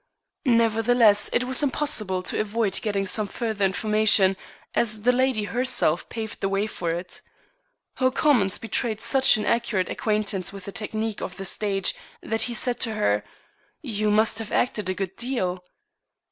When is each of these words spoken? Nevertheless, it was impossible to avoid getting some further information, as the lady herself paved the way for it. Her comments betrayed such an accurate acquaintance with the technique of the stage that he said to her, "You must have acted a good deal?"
Nevertheless, 0.47 1.29
it 1.31 1.43
was 1.43 1.61
impossible 1.61 2.23
to 2.23 2.41
avoid 2.41 2.79
getting 2.81 3.05
some 3.05 3.27
further 3.27 3.63
information, 3.63 4.35
as 4.73 5.03
the 5.03 5.11
lady 5.11 5.43
herself 5.43 6.09
paved 6.09 6.41
the 6.41 6.49
way 6.49 6.65
for 6.65 6.89
it. 6.89 7.21
Her 7.97 8.09
comments 8.09 8.57
betrayed 8.57 8.99
such 8.99 9.37
an 9.37 9.45
accurate 9.45 9.89
acquaintance 9.89 10.51
with 10.51 10.65
the 10.65 10.71
technique 10.71 11.21
of 11.21 11.37
the 11.37 11.45
stage 11.45 11.93
that 12.23 12.41
he 12.49 12.55
said 12.55 12.79
to 12.79 12.95
her, 12.95 13.23
"You 13.83 14.09
must 14.09 14.39
have 14.39 14.51
acted 14.51 14.89
a 14.89 14.95
good 14.95 15.15
deal?" 15.17 15.63